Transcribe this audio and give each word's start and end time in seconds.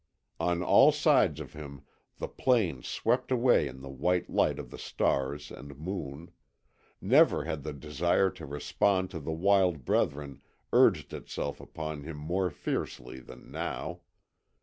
On 0.39 0.63
all 0.63 0.91
sides 0.91 1.39
of 1.39 1.53
him 1.53 1.83
the 2.17 2.27
plain 2.27 2.81
swept 2.81 3.29
away 3.31 3.67
in 3.67 3.81
the 3.81 3.89
white 3.91 4.27
light 4.31 4.57
of 4.57 4.71
the 4.71 4.79
stars 4.79 5.51
and 5.51 5.77
moon; 5.77 6.31
never 6.99 7.43
had 7.45 7.61
the 7.61 7.71
desire 7.71 8.31
to 8.31 8.47
respond 8.47 9.11
to 9.11 9.19
the 9.19 9.31
wild 9.31 9.85
brethren 9.85 10.41
urged 10.73 11.13
itself 11.13 11.59
upon 11.61 12.01
him 12.01 12.17
more 12.17 12.49
fiercely 12.49 13.19
than 13.19 13.51
now. 13.51 13.99